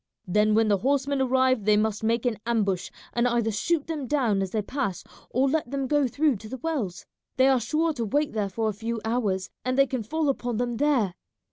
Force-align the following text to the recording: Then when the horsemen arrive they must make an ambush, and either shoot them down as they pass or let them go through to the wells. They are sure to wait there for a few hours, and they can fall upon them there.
Then 0.25 0.55
when 0.55 0.67
the 0.67 0.79
horsemen 0.79 1.21
arrive 1.21 1.63
they 1.65 1.77
must 1.77 2.03
make 2.03 2.25
an 2.25 2.39
ambush, 2.47 2.89
and 3.13 3.27
either 3.27 3.51
shoot 3.51 3.85
them 3.85 4.07
down 4.07 4.41
as 4.41 4.49
they 4.49 4.63
pass 4.63 5.03
or 5.29 5.47
let 5.47 5.69
them 5.69 5.85
go 5.85 6.07
through 6.07 6.37
to 6.37 6.49
the 6.49 6.57
wells. 6.57 7.05
They 7.37 7.47
are 7.47 7.59
sure 7.59 7.93
to 7.93 8.05
wait 8.05 8.33
there 8.33 8.49
for 8.49 8.67
a 8.67 8.73
few 8.73 8.99
hours, 9.05 9.51
and 9.63 9.77
they 9.77 9.85
can 9.85 10.01
fall 10.01 10.27
upon 10.27 10.57
them 10.57 10.77
there. 10.77 11.13